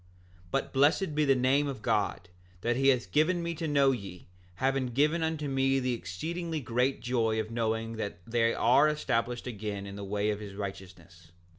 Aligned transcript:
7:4 0.01 0.07
But 0.49 0.73
blessed 0.73 1.13
be 1.13 1.25
the 1.25 1.35
name 1.35 1.67
of 1.67 1.83
God, 1.83 2.27
that 2.61 2.75
he 2.75 2.87
hath 2.87 3.11
given 3.11 3.43
me 3.43 3.53
to 3.53 3.67
know, 3.67 3.91
yea, 3.91 4.25
hath 4.55 4.95
given 4.95 5.21
unto 5.21 5.47
me 5.47 5.79
the 5.79 5.93
exceedingly 5.93 6.59
great 6.59 7.01
joy 7.01 7.39
of 7.39 7.51
knowing 7.51 7.97
that 7.97 8.17
they 8.25 8.51
are 8.55 8.87
established 8.87 9.45
again 9.45 9.85
in 9.85 9.97
the 9.97 10.03
way 10.03 10.31
of 10.31 10.39
his 10.39 10.55
righteousness. 10.55 11.31